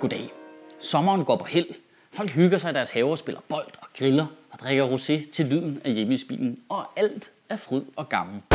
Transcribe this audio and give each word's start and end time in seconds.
Goddag. 0.00 0.30
Sommeren 0.78 1.24
går 1.24 1.36
på 1.36 1.44
held. 1.44 1.66
Folk 2.12 2.30
hygger 2.30 2.58
sig 2.58 2.70
i 2.70 2.74
deres 2.74 2.90
haver, 2.90 3.16
spiller 3.16 3.40
bold 3.48 3.66
og 3.80 3.86
griller 3.98 4.26
og 4.50 4.58
drikker 4.58 4.88
rosé 4.88 5.30
til 5.30 5.46
lyden 5.46 5.80
af 5.84 5.92
hjemmesbilen. 5.92 6.58
Og 6.68 6.86
alt 6.96 7.30
er 7.48 7.56
fryd 7.56 7.82
og 7.96 8.08
gammel. 8.08 8.42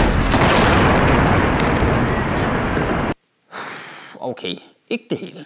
Okay, 4.19 4.55
ikke 4.89 5.05
det 5.09 5.17
hele. 5.17 5.45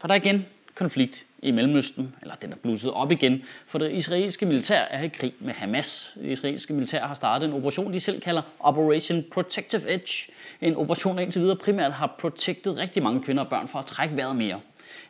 For 0.00 0.08
der 0.08 0.14
er 0.14 0.18
igen 0.18 0.46
konflikt 0.74 1.26
i 1.44 1.50
Mellemøsten, 1.50 2.14
eller 2.22 2.34
den 2.34 2.52
er 2.52 2.56
blusset 2.56 2.92
op 2.92 3.12
igen, 3.12 3.42
for 3.66 3.78
det 3.78 3.92
israelske 3.92 4.46
militær 4.46 4.80
er 4.80 5.02
i 5.02 5.08
krig 5.08 5.34
med 5.40 5.54
Hamas. 5.54 6.12
Det 6.14 6.30
israelske 6.30 6.74
militær 6.74 7.06
har 7.06 7.14
startet 7.14 7.48
en 7.48 7.52
operation, 7.52 7.92
de 7.92 8.00
selv 8.00 8.20
kalder 8.20 8.42
Operation 8.60 9.24
Protective 9.32 9.94
Edge. 9.94 10.32
En 10.60 10.76
operation, 10.76 11.16
der 11.16 11.22
indtil 11.22 11.42
videre 11.42 11.56
primært 11.56 11.92
har 11.92 12.14
protected 12.18 12.78
rigtig 12.78 13.02
mange 13.02 13.22
kvinder 13.22 13.42
og 13.42 13.50
børn 13.50 13.68
fra 13.68 13.78
at 13.78 13.86
trække 13.86 14.16
vejret 14.16 14.36
mere. 14.36 14.60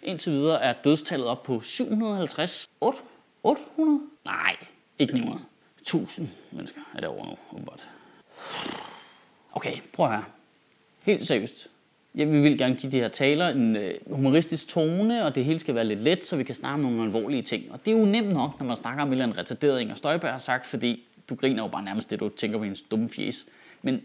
Indtil 0.02 0.32
videre 0.32 0.62
er 0.62 0.72
dødstallet 0.84 1.28
op 1.28 1.42
på 1.42 1.60
750. 1.60 2.68
8? 2.80 2.98
800? 3.42 4.00
Nej, 4.24 4.56
ikke 4.98 5.14
900. 5.14 5.44
1000 5.80 6.28
mennesker 6.52 6.80
er 6.94 7.00
derovre 7.00 7.18
over 7.18 7.28
nu, 7.28 7.36
åbenbart. 7.52 7.88
Okay, 9.52 9.76
prøv 9.92 10.06
at 10.06 10.12
høre. 10.12 10.24
Helt 11.02 11.26
seriøst. 11.26 11.68
Jeg 12.14 12.32
vil 12.32 12.58
gerne 12.58 12.74
give 12.74 12.92
de 12.92 12.98
her 12.98 13.08
taler 13.08 13.48
en 13.48 13.76
øh, 13.76 13.94
humoristisk 14.10 14.68
tone, 14.68 15.24
og 15.24 15.34
det 15.34 15.44
hele 15.44 15.58
skal 15.58 15.74
være 15.74 15.84
lidt 15.84 16.00
let, 16.00 16.24
så 16.24 16.36
vi 16.36 16.42
kan 16.42 16.54
snakke 16.54 16.74
om 16.74 16.80
nogle 16.80 17.02
alvorlige 17.04 17.42
ting. 17.42 17.64
Og 17.72 17.80
det 17.84 17.94
er 17.94 17.98
jo 17.98 18.04
nemt 18.04 18.32
nok, 18.32 18.60
når 18.60 18.66
man 18.66 18.76
snakker 18.76 19.02
om 19.02 19.08
en 19.08 19.12
eller 19.12 19.24
anden 19.24 19.38
retardering, 19.38 19.90
og 19.90 19.98
Støjberg 19.98 20.30
har 20.30 20.38
sagt, 20.38 20.66
fordi 20.66 21.04
du 21.28 21.34
griner 21.34 21.62
jo 21.62 21.68
bare 21.68 21.84
nærmest 21.84 22.10
det, 22.10 22.20
du 22.20 22.28
tænker 22.28 22.58
på 22.58 22.64
hendes 22.64 22.82
dumme 22.82 23.08
fjes. 23.08 23.46
Men 23.82 24.02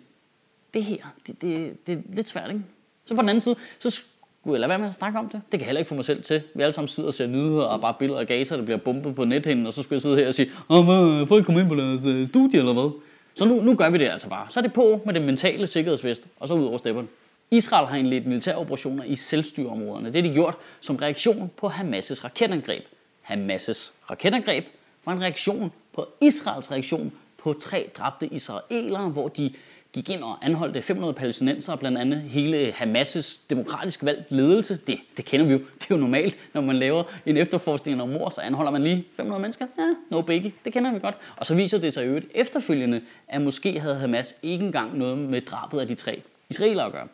det 0.73 0.83
her, 0.83 0.97
det, 1.27 1.41
det, 1.41 1.87
det 1.87 1.97
er 1.97 2.01
lidt 2.15 2.27
svært, 2.27 2.49
ikke? 2.49 2.63
Så 3.05 3.15
på 3.15 3.21
den 3.21 3.29
anden 3.29 3.41
side, 3.41 3.55
så 3.79 3.89
skulle 3.89 4.53
jeg 4.53 4.59
lade 4.59 4.69
være 4.69 4.79
med 4.79 4.87
at 4.87 4.93
snakke 4.93 5.19
om 5.19 5.29
det. 5.29 5.41
Det 5.51 5.59
kan 5.59 5.65
heller 5.65 5.79
ikke 5.79 5.89
få 5.89 5.95
mig 5.95 6.05
selv 6.05 6.23
til. 6.23 6.41
Vi 6.55 6.61
alle 6.61 6.73
sammen 6.73 6.87
sidder 6.87 7.07
og 7.07 7.13
ser 7.13 7.27
nyheder 7.27 7.63
og 7.63 7.81
bare 7.81 7.93
billeder 7.99 8.19
af 8.19 8.27
gaser, 8.27 8.57
der 8.57 8.63
bliver 8.63 8.77
bumpet 8.77 9.15
på 9.15 9.25
nethinden, 9.25 9.67
og 9.67 9.73
så 9.73 9.83
skulle 9.83 9.95
jeg 9.95 10.01
sidde 10.01 10.17
her 10.17 10.27
og 10.27 10.33
sige, 10.33 10.51
Åh, 10.69 10.85
hvad, 10.85 11.21
øh, 11.21 11.27
folk 11.27 11.45
kommer 11.45 11.61
ind 11.61 11.69
på 11.69 11.75
deres 11.75 12.05
øh, 12.05 12.27
studie 12.27 12.59
eller 12.59 12.73
hvad? 12.73 12.91
Så 13.33 13.45
nu, 13.45 13.61
nu 13.61 13.75
gør 13.75 13.89
vi 13.89 13.97
det 13.97 14.07
altså 14.07 14.29
bare. 14.29 14.45
Så 14.49 14.59
er 14.59 14.61
det 14.61 14.73
på 14.73 15.01
med 15.05 15.13
den 15.13 15.25
mentale 15.25 15.67
sikkerhedsvest, 15.67 16.27
og 16.39 16.47
så 16.47 16.53
ud 16.53 16.65
over 16.65 16.77
stepperne. 16.77 17.07
Israel 17.51 17.87
har 17.87 17.97
indledt 17.97 18.27
militæroperationer 18.27 19.03
i 19.03 19.15
selvstyreområderne. 19.15 20.13
Det 20.13 20.19
er 20.19 20.23
de 20.23 20.33
gjort 20.33 20.55
som 20.79 20.95
reaktion 20.95 21.51
på 21.57 21.67
Hamas' 21.67 22.23
raketangreb. 22.23 22.83
Hamas' 23.29 23.91
raketangreb 24.09 24.65
var 25.05 25.13
en 25.13 25.21
reaktion 25.21 25.71
på 25.93 26.07
Israels 26.21 26.71
reaktion 26.71 27.11
på 27.37 27.53
tre 27.53 27.89
dræbte 27.97 28.27
israelere, 28.27 29.09
hvor 29.09 29.27
de 29.27 29.51
gik 29.93 30.09
ind 30.09 30.23
og 30.23 30.45
anholdte 30.45 30.81
500 30.81 31.13
palæstinenser, 31.13 31.75
blandt 31.75 31.97
andet 31.97 32.21
hele 32.21 32.71
Hamas' 32.71 33.41
demokratisk 33.49 34.03
valgt 34.03 34.31
ledelse. 34.31 34.77
Det, 34.87 34.99
det 35.17 35.25
kender 35.25 35.45
vi 35.45 35.51
jo. 35.51 35.57
Det 35.57 35.83
er 35.83 35.95
jo 35.95 35.97
normalt, 35.97 36.37
når 36.53 36.61
man 36.61 36.75
laver 36.75 37.03
en 37.25 37.37
efterforskning 37.37 38.01
om 38.01 38.09
mor, 38.09 38.29
så 38.29 38.41
anholder 38.41 38.71
man 38.71 38.83
lige 38.83 39.05
500 39.15 39.41
mennesker. 39.41 39.67
Ja, 39.77 39.95
no 40.09 40.21
biggie. 40.21 40.53
Det 40.65 40.73
kender 40.73 40.93
vi 40.93 40.99
godt. 40.99 41.15
Og 41.37 41.45
så 41.45 41.55
viser 41.55 41.77
det 41.77 41.93
sig 41.93 42.03
i 42.03 42.07
øvrigt 42.07 42.27
efterfølgende, 42.35 43.01
at 43.27 43.41
måske 43.41 43.79
havde 43.79 43.95
Hamas 43.95 44.35
ikke 44.43 44.65
engang 44.65 44.97
noget 44.97 45.17
med 45.17 45.41
drabet 45.41 45.79
af 45.79 45.87
de 45.87 45.95
tre 45.95 46.21
israelere 46.49 46.85
at 46.85 46.91
gøre. 46.91 47.07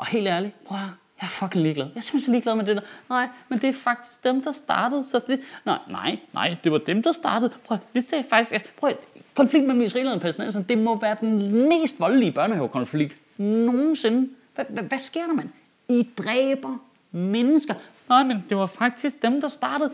Og 0.00 0.06
helt 0.06 0.28
ærligt, 0.28 0.64
prøv 0.64 0.78
at 0.78 0.84
jeg 1.20 1.26
er 1.26 1.30
fucking 1.30 1.62
ligeglad. 1.62 1.86
Jeg 1.86 1.96
er 1.96 2.00
simpelthen 2.00 2.32
ligeglad 2.32 2.54
med 2.54 2.64
det 2.64 2.76
der. 2.76 2.82
Nej, 3.08 3.28
men 3.48 3.58
det 3.58 3.68
er 3.68 3.72
faktisk 3.72 4.24
dem, 4.24 4.42
der 4.42 4.52
startede. 4.52 5.04
Så 5.04 5.20
det... 5.26 5.40
Nej, 5.64 5.78
nej, 5.90 6.18
nej, 6.34 6.56
det 6.64 6.72
var 6.72 6.78
dem, 6.78 7.02
der 7.02 7.12
startede. 7.12 7.52
Prøv 7.64 7.78
det 7.94 8.04
sagde 8.04 8.24
faktisk... 8.30 8.74
Prøv 8.76 8.92
konflikt 9.34 9.66
mellem 9.66 9.82
israelerne 9.82 10.14
og 10.14 10.20
palæstinenserne, 10.20 10.64
det 10.68 10.78
må 10.78 11.00
være 11.00 11.16
den 11.20 11.68
mest 11.68 12.00
voldelige 12.00 12.32
børnehavekonflikt 12.32 13.16
nogensinde. 13.38 14.28
Hvad 14.68 14.98
sker 14.98 15.26
der, 15.26 15.32
mand? 15.32 15.48
I 15.88 16.08
dræber 16.18 16.76
mennesker. 17.10 17.74
Nej, 18.08 18.24
men 18.24 18.44
det 18.48 18.56
var 18.56 18.66
faktisk 18.66 19.22
dem, 19.22 19.40
der 19.40 19.48
startede. 19.48 19.90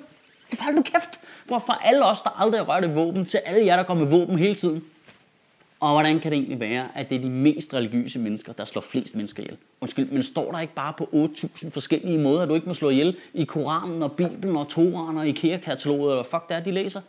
Hold 0.61 0.75
nu 0.75 0.83
kæft. 0.83 1.21
Prøv 1.49 1.61
fra 1.61 1.79
alle 1.85 2.05
os, 2.05 2.23
der 2.23 2.43
aldrig 2.43 2.69
rørte 2.69 2.95
våben, 2.95 3.27
til 3.27 3.41
alle 3.45 3.67
jer, 3.67 3.77
der 3.77 3.83
går 3.83 3.95
med 3.95 4.07
våben 4.07 4.39
hele 4.39 4.55
tiden. 4.55 4.85
Og 5.81 5.93
hvordan 5.93 6.21
kan 6.21 6.33
det 6.33 6.39
egentlig 6.39 6.61
være, 6.61 6.89
at 6.95 7.11
det 7.11 7.17
er 7.17 7.21
de 7.21 7.31
mest 7.31 7.75
religiøse 7.75 8.19
mennesker, 8.19 8.53
der 8.53 8.65
slår 8.65 8.83
flest 8.83 9.15
mennesker 9.15 9.43
ihjel? 9.43 9.57
Undskyld, 9.81 10.11
men 10.11 10.23
står 10.23 10.53
der 10.53 10.61
ikke 10.61 10.75
bare 10.75 10.93
på 10.99 11.09
8.000 11.13 11.71
forskellige 11.71 12.19
måder, 12.19 12.47
du 12.47 12.55
ikke 12.55 12.67
må 12.67 12.75
slå 12.75 12.91
ihjel 12.91 13.17
i 13.35 13.45
Koranen 13.45 14.03
og 14.03 14.13
Bibelen 14.13 14.57
og 14.57 14.69
Toran 14.69 15.19
og 15.19 15.29
IKEA-kataloget, 15.29 16.13
eller 16.13 16.25
fuck 16.25 16.49
det 16.49 16.57
er, 16.57 16.61
de 16.61 16.71
læser? 16.71 17.01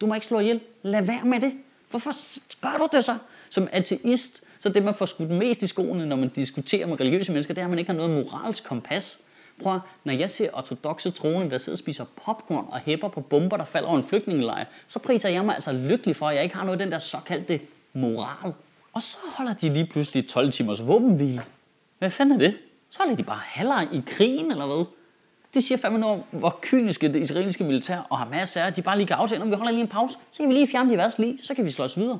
Du 0.00 0.06
må 0.06 0.14
ikke 0.14 0.26
slå 0.26 0.40
ihjel. 0.40 0.60
Lad 0.82 1.02
være 1.02 1.24
med 1.24 1.40
det. 1.40 1.52
Hvorfor 1.90 2.12
gør 2.60 2.78
du 2.78 2.88
det 2.96 3.04
så? 3.04 3.14
Som 3.50 3.68
ateist, 3.72 4.42
så 4.58 4.68
det 4.68 4.84
man 4.84 4.94
får 4.94 5.06
skudt 5.06 5.30
mest 5.30 5.62
i 5.62 5.66
skoene, 5.66 6.06
når 6.06 6.16
man 6.16 6.28
diskuterer 6.28 6.86
med 6.86 7.00
religiøse 7.00 7.32
mennesker, 7.32 7.54
det 7.54 7.60
er, 7.60 7.64
at 7.64 7.70
man 7.70 7.78
ikke 7.78 7.90
har 7.90 7.98
noget 7.98 8.14
moralsk 8.14 8.64
kompas. 8.64 9.20
Prøv 9.62 9.78
når 10.04 10.12
jeg 10.12 10.30
ser 10.30 10.50
ortodoxe 10.52 11.10
troende, 11.10 11.50
der 11.50 11.58
sidder 11.58 11.74
og 11.74 11.78
spiser 11.78 12.04
popcorn 12.24 12.66
og 12.68 12.78
hæpper 12.78 13.08
på 13.08 13.20
bomber, 13.20 13.56
der 13.56 13.64
falder 13.64 13.88
over 13.88 13.98
en 13.98 14.04
flygtningelejr, 14.04 14.64
så 14.88 14.98
priser 14.98 15.28
jeg 15.28 15.44
mig 15.44 15.54
altså 15.54 15.72
lykkelig 15.72 16.16
for, 16.16 16.28
at 16.28 16.34
jeg 16.34 16.44
ikke 16.44 16.56
har 16.56 16.64
noget 16.64 16.80
af 16.80 16.84
den 16.84 16.92
der 16.92 16.98
såkaldte 16.98 17.60
moral. 17.96 18.54
Og 18.92 19.02
så 19.02 19.18
holder 19.36 19.52
de 19.52 19.68
lige 19.68 19.86
pludselig 19.86 20.28
12 20.28 20.52
timers 20.52 20.86
våbenhvile. 20.86 21.42
Hvad 21.98 22.10
fanden 22.10 22.34
er 22.34 22.38
det? 22.38 22.58
Så 22.90 22.98
holder 22.98 23.16
de 23.16 23.22
bare 23.22 23.40
halvleg 23.42 23.88
i 23.92 24.02
krigen, 24.06 24.50
eller 24.50 24.66
hvad? 24.66 24.84
Det 25.54 25.64
siger 25.64 25.78
fandme 25.78 25.98
noget 25.98 26.22
om, 26.32 26.40
hvor 26.40 26.58
kyniske 26.62 27.08
det 27.08 27.20
israelske 27.20 27.64
militær 27.64 27.98
og 28.10 28.18
Hamas 28.18 28.56
er, 28.56 28.70
de 28.70 28.82
bare 28.82 28.96
lige 28.96 29.06
kan 29.06 29.16
aftale, 29.16 29.42
om 29.42 29.50
vi 29.50 29.54
holder 29.54 29.72
lige 29.72 29.82
en 29.82 29.88
pause, 29.88 30.18
så 30.30 30.38
kan 30.38 30.48
vi 30.48 30.54
lige 30.54 30.66
fjerne 30.66 30.90
de 30.90 30.96
værste 30.96 31.20
lige, 31.20 31.38
så 31.42 31.54
kan 31.54 31.64
vi 31.64 31.70
slås 31.70 31.96
videre. 31.96 32.18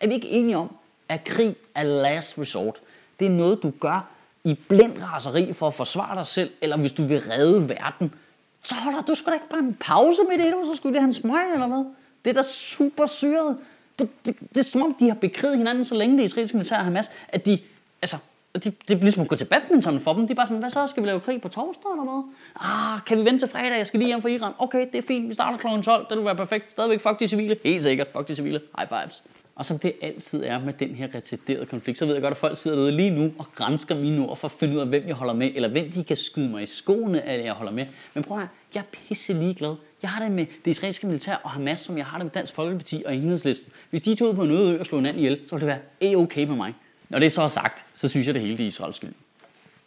Er 0.00 0.08
vi 0.08 0.14
ikke 0.14 0.28
enige 0.28 0.56
om, 0.56 0.76
at 1.08 1.24
krig 1.24 1.56
er 1.74 1.82
last 1.82 2.38
resort? 2.38 2.80
Det 3.20 3.26
er 3.26 3.30
noget, 3.30 3.62
du 3.62 3.70
gør 3.80 4.10
i 4.44 4.54
blind 4.68 5.02
raseri 5.02 5.52
for 5.52 5.66
at 5.66 5.74
forsvare 5.74 6.16
dig 6.16 6.26
selv, 6.26 6.50
eller 6.60 6.76
hvis 6.76 6.92
du 6.92 7.06
vil 7.06 7.20
redde 7.20 7.68
verden, 7.68 8.14
så 8.62 8.74
holder 8.84 9.00
du 9.00 9.14
sgu 9.14 9.30
da 9.30 9.34
ikke 9.34 9.48
bare 9.50 9.60
en 9.60 9.76
pause 9.80 10.20
med 10.28 10.44
det, 10.44 10.54
så 10.66 10.76
skulle 10.76 10.92
det 10.92 11.00
have 11.00 11.06
en 11.06 11.12
smøg, 11.12 11.52
eller 11.54 11.66
hvad? 11.66 11.84
Det 12.24 12.30
er 12.30 12.34
da 12.34 12.48
super 12.48 13.06
syret 13.06 13.56
det, 14.00 14.26
det, 14.26 14.36
det, 14.54 14.60
er 14.60 14.70
som 14.70 14.82
om, 14.82 14.94
de 15.00 15.08
har 15.08 15.14
bekriget 15.14 15.56
hinanden 15.56 15.84
så 15.84 15.94
længe 15.94 16.18
det 16.18 16.24
israelske 16.24 16.56
militær 16.56 16.76
og 16.76 16.84
Hamas, 16.84 17.10
at 17.28 17.46
de, 17.46 17.58
altså, 18.02 18.16
de, 18.54 18.60
det 18.60 18.90
er 18.90 19.00
ligesom 19.00 19.22
at 19.22 19.28
gå 19.28 19.36
til 19.36 19.44
badminton 19.44 20.00
for 20.00 20.12
dem. 20.12 20.26
De 20.26 20.32
er 20.32 20.34
bare 20.34 20.46
sådan, 20.46 20.60
hvad 20.60 20.70
så, 20.70 20.86
skal 20.86 21.02
vi 21.02 21.08
lave 21.08 21.20
krig 21.20 21.40
på 21.40 21.48
torsdag 21.48 21.90
eller 21.90 22.04
hvad? 22.04 22.22
Ah, 22.60 23.00
kan 23.06 23.18
vi 23.18 23.24
vente 23.24 23.38
til 23.38 23.48
fredag, 23.48 23.78
jeg 23.78 23.86
skal 23.86 24.00
lige 24.00 24.08
hjem 24.08 24.22
fra 24.22 24.28
Iran. 24.28 24.52
Okay, 24.58 24.86
det 24.92 24.98
er 24.98 25.02
fint, 25.08 25.28
vi 25.28 25.34
starter 25.34 25.58
kl. 25.58 25.82
12, 25.82 26.06
det 26.10 26.16
vil 26.16 26.24
være 26.24 26.36
perfekt. 26.36 26.72
Stadigvæk 26.72 27.00
fuck 27.00 27.20
de 27.20 27.28
civile. 27.28 27.56
Helt 27.64 27.82
sikkert, 27.82 28.08
fuck 28.16 28.28
de 28.28 28.34
civile. 28.34 28.60
High 28.78 28.88
fives. 28.88 29.22
Og 29.60 29.66
som 29.66 29.78
det 29.78 29.92
altid 30.02 30.44
er 30.44 30.58
med 30.58 30.72
den 30.72 30.94
her 30.94 31.14
retarderede 31.14 31.66
konflikt, 31.66 31.98
så 31.98 32.06
ved 32.06 32.14
jeg 32.14 32.22
godt, 32.22 32.30
at 32.30 32.38
folk 32.38 32.56
sidder 32.56 32.76
derude 32.76 32.92
lige 32.92 33.10
nu 33.10 33.32
og 33.38 33.46
grænsker 33.54 33.94
mine 33.94 34.28
ord 34.28 34.36
for 34.36 34.48
at 34.48 34.52
finde 34.52 34.74
ud 34.74 34.80
af, 34.80 34.86
hvem 34.86 35.06
jeg 35.06 35.14
holder 35.14 35.34
med, 35.34 35.50
eller 35.54 35.68
hvem 35.68 35.90
de 35.90 36.04
kan 36.04 36.16
skyde 36.16 36.48
mig 36.48 36.62
i 36.62 36.66
skoene, 36.66 37.22
at 37.22 37.44
jeg 37.44 37.52
holder 37.52 37.72
med. 37.72 37.86
Men 38.14 38.24
prøv 38.24 38.38
at 38.38 38.46
jeg 38.74 38.80
er 38.80 38.84
pisse 38.92 39.32
ligeglad. 39.32 39.74
Jeg 40.02 40.10
har 40.10 40.22
det 40.22 40.32
med 40.32 40.46
det 40.64 40.70
israelske 40.70 41.06
militær 41.06 41.34
og 41.34 41.50
Hamas, 41.50 41.78
som 41.78 41.98
jeg 41.98 42.06
har 42.06 42.18
det 42.18 42.24
med 42.24 42.32
Dansk 42.32 42.54
Folkeparti 42.54 43.02
og 43.06 43.16
Enhedslisten. 43.16 43.72
Hvis 43.90 44.02
de 44.02 44.14
tog 44.14 44.28
ud 44.28 44.34
på 44.34 44.44
en 44.44 44.50
øde 44.50 44.74
ø 44.74 44.80
og 44.80 44.86
slog 44.86 45.00
hinanden 45.00 45.22
ihjel, 45.22 45.40
så 45.46 45.56
ville 45.56 45.72
det 45.72 45.80
være 46.00 46.10
a-okay 46.10 46.44
med 46.44 46.56
mig. 46.56 46.74
Når 47.08 47.18
det 47.18 47.32
så 47.32 47.42
er 47.42 47.48
sagt, 47.48 47.84
så 47.94 48.08
synes 48.08 48.26
jeg, 48.26 48.34
det 48.34 48.42
hele 48.42 48.64
er 48.64 48.68
Israels 48.68 48.96
skyld. 48.96 49.12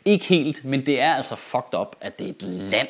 Ikke 0.06 0.26
helt, 0.26 0.66
men 0.66 0.86
det 0.86 1.00
er 1.02 1.14
altså 1.14 1.36
fucked 1.36 1.80
up, 1.80 1.96
at 2.02 2.20
det 2.20 2.26
er 2.28 2.32
et 2.32 2.42
land, 2.42 2.88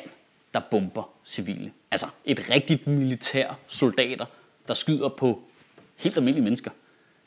der 0.54 0.60
bomber 0.70 1.10
civile. 1.24 1.72
Altså 1.90 2.06
et 2.24 2.50
rigtigt 2.50 2.86
militær 2.86 3.58
soldater, 3.66 4.24
der 4.68 4.74
skyder 4.74 5.08
på 5.08 5.42
helt 5.96 6.16
almindelige 6.16 6.44
mennesker. 6.44 6.70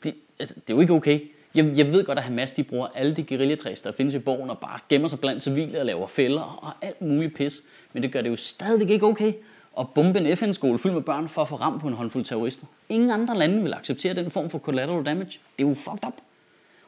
Det, 0.02 0.14
altså, 0.38 0.54
det 0.54 0.70
er 0.70 0.74
jo 0.74 0.80
ikke 0.80 0.92
okay. 0.92 1.20
Jeg, 1.54 1.72
jeg 1.76 1.92
ved 1.92 2.04
godt, 2.04 2.18
at 2.18 2.24
Hamas 2.24 2.52
de 2.52 2.64
bruger 2.64 2.86
alle 2.94 3.16
de 3.16 3.24
guerillatræs, 3.24 3.80
der 3.80 3.92
findes 3.92 4.14
i 4.14 4.18
borgen, 4.18 4.50
og 4.50 4.58
bare 4.58 4.78
gemmer 4.88 5.08
sig 5.08 5.20
blandt 5.20 5.42
civile 5.42 5.80
og 5.80 5.86
laver 5.86 6.06
fælder 6.06 6.58
og 6.62 6.86
alt 6.86 7.02
muligt 7.02 7.34
pis. 7.34 7.62
Men 7.92 8.02
det 8.02 8.12
gør 8.12 8.22
det 8.22 8.30
jo 8.30 8.36
stadigvæk 8.36 8.90
ikke 8.90 9.06
okay 9.06 9.32
at 9.78 9.88
bombe 9.94 10.18
en 10.18 10.36
FN-skole 10.36 10.78
fyldt 10.78 10.94
med 10.94 11.02
børn 11.02 11.28
for 11.28 11.42
at 11.42 11.48
få 11.48 11.56
ramt 11.56 11.80
på 11.80 11.88
en 11.88 11.94
håndfuld 11.94 12.24
terrorister. 12.24 12.66
Ingen 12.88 13.10
andre 13.10 13.38
lande 13.38 13.62
vil 13.62 13.74
acceptere 13.74 14.14
den 14.14 14.30
form 14.30 14.50
for 14.50 14.58
collateral 14.58 15.04
damage. 15.04 15.38
Det 15.58 15.64
er 15.64 15.68
jo 15.68 15.74
fucked 15.74 16.06
up. 16.06 16.14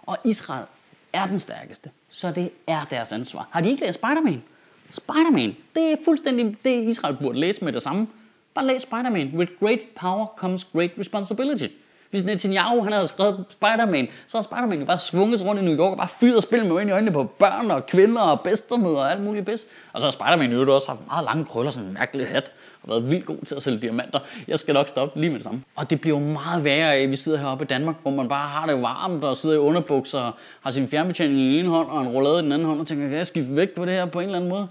Og 0.02 0.18
Israel 0.24 0.64
er 1.12 1.26
den 1.26 1.38
stærkeste, 1.38 1.90
så 2.08 2.32
det 2.32 2.50
er 2.66 2.84
deres 2.84 3.12
ansvar. 3.12 3.48
Har 3.50 3.60
de 3.60 3.70
ikke 3.70 3.84
læst 3.86 3.98
Spider-Man? 3.98 4.42
Spider-Man, 4.90 5.56
det 5.74 5.92
er 5.92 5.96
fuldstændig 6.04 6.56
det, 6.64 6.82
Israel 6.82 7.16
burde 7.22 7.38
læse 7.38 7.64
med 7.64 7.72
det 7.72 7.82
samme. 7.82 8.06
Bare 8.54 8.66
læs 8.66 8.82
Spider-Man. 8.82 9.32
With 9.36 9.52
great 9.60 9.80
power 10.00 10.26
comes 10.36 10.64
great 10.64 10.90
responsibility. 10.98 11.66
Hvis 12.10 12.24
Netanyahu 12.24 12.82
han 12.82 12.92
havde 12.92 13.08
skrevet 13.08 13.44
Spider-Man, 13.48 14.08
så 14.26 14.36
har 14.38 14.42
Spider-Man 14.42 14.78
jo 14.78 14.84
bare 14.84 14.98
svunget 14.98 15.44
rundt 15.44 15.62
i 15.62 15.64
New 15.64 15.76
York 15.76 15.90
og 15.90 15.96
bare 15.96 16.08
fyret 16.08 16.42
spil 16.42 16.64
med 16.64 16.72
øjne 16.72 16.90
i 16.90 16.92
øjnene 16.92 17.12
på 17.12 17.24
børn 17.24 17.70
og 17.70 17.86
kvinder 17.86 18.20
og 18.20 18.40
bedstemøder 18.40 18.98
og 18.98 19.10
alt 19.10 19.24
muligt 19.24 19.46
bedst. 19.46 19.66
Og 19.92 20.00
så 20.00 20.06
har 20.06 20.10
Spider-Man 20.10 20.52
jo 20.52 20.74
også 20.74 20.88
haft 20.88 21.06
meget 21.06 21.24
lange 21.24 21.44
krøller, 21.44 21.70
sådan 21.70 21.88
en 21.88 21.94
mærkelig 21.94 22.28
hat, 22.28 22.52
og 22.82 22.88
været 22.88 23.10
vildt 23.10 23.26
god 23.26 23.44
til 23.46 23.54
at 23.54 23.62
sælge 23.62 23.78
diamanter. 23.78 24.18
Jeg 24.48 24.58
skal 24.58 24.74
nok 24.74 24.88
stoppe 24.88 25.20
lige 25.20 25.30
med 25.30 25.38
det 25.38 25.44
samme. 25.44 25.62
Og 25.76 25.90
det 25.90 26.00
bliver 26.00 26.18
jo 26.18 26.24
meget 26.24 26.64
værre 26.64 26.94
af, 26.94 27.02
at 27.02 27.10
vi 27.10 27.16
sidder 27.16 27.38
heroppe 27.38 27.64
i 27.64 27.66
Danmark, 27.66 27.96
hvor 28.02 28.10
man 28.10 28.28
bare 28.28 28.48
har 28.48 28.66
det 28.66 28.82
varmt 28.82 29.24
og 29.24 29.36
sidder 29.36 29.54
i 29.54 29.58
underbukser 29.58 30.20
og 30.20 30.32
har 30.60 30.70
sin 30.70 30.88
fjernbetjening 30.88 31.40
i 31.40 31.48
den 31.48 31.58
ene 31.58 31.68
hånd 31.68 31.88
og 31.88 32.02
en 32.02 32.08
roulade 32.08 32.38
i 32.38 32.42
den 32.42 32.52
anden 32.52 32.68
hånd 32.68 32.80
og 32.80 32.86
tænker, 32.86 33.08
kan 33.08 33.16
jeg 33.16 33.26
skifte 33.26 33.56
væk 33.56 33.70
på 33.70 33.84
det 33.84 33.94
her 33.94 34.06
på 34.06 34.20
en 34.20 34.26
eller 34.26 34.38
anden 34.38 34.50
måde? 34.50 34.68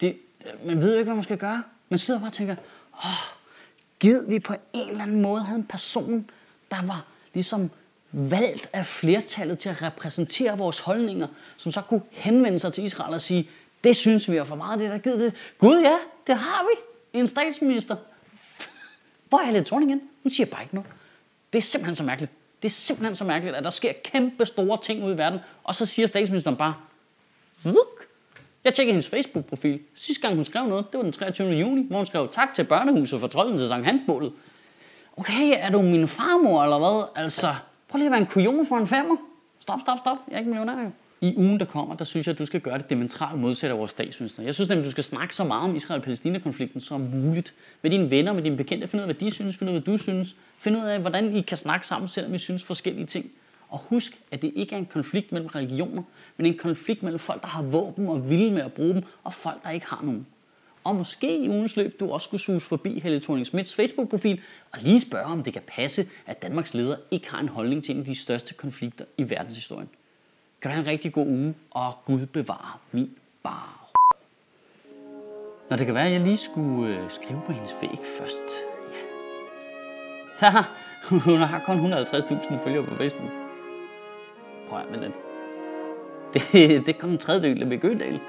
Det, 0.00 0.16
man 0.64 0.82
ved 0.82 0.92
jo 0.92 0.98
ikke, 0.98 1.04
hvad 1.04 1.14
man 1.14 1.24
skal 1.24 1.38
gøre. 1.38 1.62
Man 1.88 1.98
sidder 1.98 2.20
bare 2.20 2.28
og 2.28 2.32
tænker, 2.32 2.54
oh, 3.04 3.36
gid 4.00 4.28
vi 4.28 4.38
på 4.38 4.54
en 4.72 4.88
eller 4.88 5.02
anden 5.02 5.22
måde 5.22 5.42
havde 5.42 5.58
en 5.58 5.66
person, 5.66 6.30
der 6.70 6.86
var 6.86 7.04
ligesom 7.34 7.70
valgt 8.12 8.70
af 8.72 8.86
flertallet 8.86 9.58
til 9.58 9.68
at 9.68 9.82
repræsentere 9.82 10.58
vores 10.58 10.78
holdninger, 10.78 11.26
som 11.56 11.72
så 11.72 11.80
kunne 11.80 12.02
henvende 12.10 12.58
sig 12.58 12.72
til 12.72 12.84
Israel 12.84 13.14
og 13.14 13.20
sige, 13.20 13.48
Det 13.84 13.96
synes 13.96 14.30
vi 14.30 14.36
er 14.36 14.44
for 14.44 14.56
meget, 14.56 14.78
det 14.80 14.90
der 14.90 14.98
givet 14.98 15.18
det. 15.18 15.34
Gud 15.58 15.80
ja, 15.80 15.96
det 16.26 16.38
har 16.38 16.62
vi. 16.62 16.80
En 17.18 17.26
statsminister. 17.26 17.96
Hvor 19.28 19.38
er 19.38 19.44
Helle 19.44 19.64
Thorning 19.64 19.90
igen? 19.90 20.02
Hun 20.22 20.30
siger 20.30 20.46
bare 20.46 20.62
ikke 20.62 20.74
noget. 20.74 20.90
Det 21.52 21.58
er 21.58 21.62
simpelthen 21.62 21.94
så 21.94 22.04
mærkeligt. 22.04 22.32
Det 22.62 22.68
er 22.68 22.72
simpelthen 22.72 23.14
så 23.14 23.24
mærkeligt, 23.24 23.56
at 23.56 23.64
der 23.64 23.70
sker 23.70 23.92
kæmpe 24.04 24.46
store 24.46 24.78
ting 24.82 25.04
ude 25.04 25.14
i 25.14 25.18
verden, 25.18 25.38
og 25.64 25.74
så 25.74 25.86
siger 25.86 26.06
statsministeren 26.06 26.56
bare, 26.56 26.74
Vuk. 27.64 28.06
Jeg 28.64 28.74
tjekkede 28.74 28.92
hendes 28.92 29.08
Facebook-profil. 29.08 29.80
Sidste 29.94 30.22
gang 30.22 30.34
hun 30.34 30.44
skrev 30.44 30.66
noget, 30.66 30.86
det 30.92 30.98
var 30.98 31.02
den 31.02 31.12
23. 31.12 31.48
juni, 31.48 31.86
hvor 31.88 31.96
hun 31.96 32.06
skrev 32.06 32.28
tak 32.28 32.54
til 32.54 32.64
børnehuset 32.64 33.20
for 33.20 33.26
trolden 33.26 33.56
til 33.56 33.68
Sankt 33.68 33.86
Hansbålet. 33.86 34.32
Okay, 35.16 35.52
er 35.56 35.70
du 35.70 35.82
min 35.82 36.08
farmor 36.08 36.62
eller 36.62 36.78
hvad? 36.78 37.22
Altså, 37.24 37.54
prøv 37.88 37.98
lige 37.98 38.06
at 38.06 38.12
være 38.12 38.20
en 38.20 38.26
kujon 38.26 38.66
for 38.66 38.76
en 38.76 38.86
femmer. 38.86 39.16
Stop, 39.60 39.80
stop, 39.80 39.98
stop. 39.98 40.16
Jeg 40.28 40.34
er 40.34 40.38
ikke 40.38 40.50
millionær 40.50 40.82
jo. 40.82 40.90
I 41.20 41.34
ugen, 41.36 41.60
der 41.60 41.64
kommer, 41.64 41.96
der 41.96 42.04
synes 42.04 42.26
jeg, 42.26 42.32
at 42.32 42.38
du 42.38 42.46
skal 42.46 42.60
gøre 42.60 42.78
det 42.78 42.90
dementralt 42.90 43.40
modsat 43.40 43.70
af 43.70 43.78
vores 43.78 43.90
statsminister. 43.90 44.42
Jeg 44.42 44.54
synes 44.54 44.68
nemlig, 44.68 44.80
at 44.80 44.86
du 44.86 44.90
skal 44.90 45.04
snakke 45.04 45.34
så 45.34 45.44
meget 45.44 45.70
om 45.70 45.76
Israel-Palæstina-konflikten 45.76 46.80
som 46.80 47.00
muligt. 47.00 47.54
Med 47.82 47.90
dine 47.90 48.10
venner, 48.10 48.32
med 48.32 48.42
dine 48.42 48.56
bekendte. 48.56 48.86
Find 48.86 49.00
ud 49.00 49.08
af, 49.08 49.14
hvad 49.14 49.26
de 49.26 49.30
synes. 49.30 49.56
Find 49.56 49.70
ud 49.70 49.76
af, 49.76 49.82
hvad 49.82 49.92
du 49.92 50.02
synes. 50.02 50.36
Find 50.58 50.76
ud 50.76 50.82
af, 50.82 51.00
hvordan 51.00 51.36
I 51.36 51.40
kan 51.40 51.56
snakke 51.56 51.86
sammen, 51.86 52.08
selvom 52.08 52.34
I 52.34 52.38
synes 52.38 52.64
forskellige 52.64 53.06
ting. 53.06 53.30
Og 53.72 53.78
husk, 53.78 54.20
at 54.30 54.42
det 54.42 54.52
ikke 54.54 54.74
er 54.74 54.78
en 54.78 54.86
konflikt 54.86 55.32
mellem 55.32 55.48
religioner, 55.48 56.02
men 56.36 56.46
en 56.46 56.58
konflikt 56.58 57.02
mellem 57.02 57.18
folk, 57.18 57.42
der 57.42 57.48
har 57.48 57.62
våben 57.62 58.08
og 58.08 58.30
vil 58.30 58.52
med 58.52 58.62
at 58.62 58.72
bruge 58.72 58.94
dem, 58.94 59.02
og 59.24 59.34
folk, 59.34 59.64
der 59.64 59.70
ikke 59.70 59.86
har 59.86 60.02
nogen. 60.02 60.26
Og 60.84 60.96
måske 60.96 61.38
i 61.38 61.48
ugens 61.48 61.76
løb, 61.76 62.00
du 62.00 62.12
også 62.12 62.24
skulle 62.24 62.40
sus 62.40 62.66
forbi 62.66 63.00
Helle 63.00 63.20
thorning 63.20 63.46
Smiths 63.46 63.74
Facebook-profil 63.74 64.40
og 64.72 64.78
lige 64.82 65.00
spørge, 65.00 65.24
om 65.24 65.42
det 65.42 65.52
kan 65.52 65.62
passe, 65.66 66.08
at 66.26 66.42
Danmarks 66.42 66.74
leder 66.74 66.96
ikke 67.10 67.30
har 67.30 67.40
en 67.40 67.48
holdning 67.48 67.84
til 67.84 67.94
en 67.94 68.00
af 68.00 68.06
de 68.06 68.14
største 68.14 68.54
konflikter 68.54 69.04
i 69.18 69.30
verdenshistorien. 69.30 69.88
Kan 70.62 70.70
du 70.70 70.74
have 70.74 70.84
en 70.84 70.90
rigtig 70.90 71.12
god 71.12 71.26
uge, 71.26 71.54
og 71.70 71.92
Gud 72.04 72.26
bevare 72.26 72.78
min 72.92 73.10
bar. 73.42 73.90
Nå, 75.70 75.76
det 75.76 75.86
kan 75.86 75.94
være, 75.94 76.06
at 76.06 76.12
jeg 76.12 76.20
lige 76.20 76.36
skulle 76.36 76.96
øh, 76.96 77.10
skrive 77.10 77.42
på 77.46 77.52
hendes 77.52 77.74
væg 77.80 77.98
først. 78.18 78.44
Ja. 80.42 80.50
Så 80.50 80.64
hun 81.30 81.40
har 81.40 81.62
kun 81.66 81.92
150.000 81.92 82.64
følgere 82.64 82.86
på 82.86 82.94
Facebook. 82.96 83.51
Prøv 84.72 84.80
at. 84.80 85.12
Det, 86.34 86.86
det 86.86 86.98
kom 86.98 87.10
en 87.10 87.18
tredjedel 87.18 87.62
af 87.62 87.66
Mikke 87.68 88.20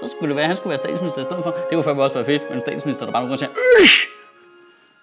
Så 0.00 0.08
skulle 0.08 0.28
det 0.28 0.36
være, 0.36 0.44
at 0.44 0.48
han 0.48 0.56
skulle 0.56 0.70
være 0.70 0.78
statsminister 0.78 1.20
i 1.20 1.24
stedet 1.24 1.44
for. 1.44 1.50
Det 1.50 1.72
kunne 1.72 1.82
fandme 1.82 2.02
også 2.02 2.14
være 2.14 2.24
fedt 2.24 2.50
men 2.50 2.60
statsminister, 2.60 3.04
der 3.06 3.12
bare 3.12 3.26
kunne 3.26 3.38
sige, 3.38 3.50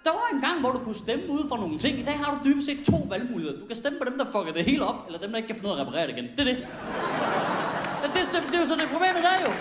der 0.06 0.12
var 0.12 0.28
en 0.34 0.42
gang, 0.42 0.60
hvor 0.60 0.72
du 0.72 0.80
kunne 0.80 0.96
stemme 0.96 1.24
ud 1.30 1.44
for 1.50 1.58
nogle 1.58 1.78
ting. 1.78 2.00
I 2.00 2.04
dag 2.04 2.18
har 2.24 2.30
du 2.34 2.50
dybest 2.50 2.68
set 2.68 2.86
to 2.86 3.08
valgmuligheder. 3.10 3.60
Du 3.60 3.66
kan 3.66 3.76
stemme 3.76 4.00
på 4.00 4.06
dem, 4.10 4.18
der 4.18 4.26
fucker 4.26 4.54
det 4.54 4.66
hele 4.66 4.86
op, 4.86 4.96
eller 5.08 5.20
dem, 5.20 5.30
der 5.30 5.38
ikke 5.38 5.48
kan 5.48 5.56
finde 5.56 5.70
ud 5.70 5.74
af 5.76 5.82
at 5.82 5.88
reparere 5.88 6.08
det 6.08 6.14
igen. 6.18 6.28
Det 6.38 6.40
er 6.40 6.44
det. 6.44 6.58
Det, 8.04 8.10
det, 8.16 8.44
det 8.50 8.56
er 8.56 8.60
jo 8.60 8.66
så 8.66 8.76
det 8.82 8.88
problemet 8.94 9.22
der 9.28 9.36
jo. 9.46 9.52